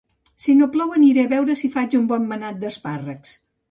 [0.45, 3.41] Si no plou aniré a veure si faig un bon manat d'espàrrecs